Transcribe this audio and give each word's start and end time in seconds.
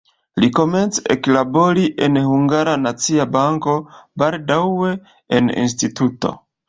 Li 0.43 0.47
komence 0.59 1.01
eklaboris 1.15 2.01
en 2.07 2.17
Hungara 2.29 2.73
Nacia 2.85 3.27
Banko, 3.35 3.75
baldaŭe 4.25 4.93
en 5.41 5.53
instituto. 5.67 6.35